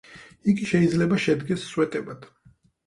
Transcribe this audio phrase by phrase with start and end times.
[0.53, 2.29] იგი შეიძლება შედგეს სვეტებად.